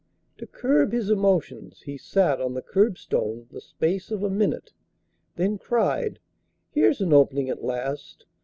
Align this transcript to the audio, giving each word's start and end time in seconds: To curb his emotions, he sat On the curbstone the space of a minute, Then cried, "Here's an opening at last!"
To 0.39 0.47
curb 0.47 0.93
his 0.93 1.11
emotions, 1.11 1.81
he 1.83 1.95
sat 1.95 2.41
On 2.41 2.55
the 2.55 2.63
curbstone 2.63 3.45
the 3.51 3.61
space 3.61 4.09
of 4.09 4.23
a 4.23 4.31
minute, 4.31 4.73
Then 5.35 5.59
cried, 5.59 6.17
"Here's 6.71 7.01
an 7.01 7.13
opening 7.13 7.51
at 7.51 7.63
last!" 7.63 8.25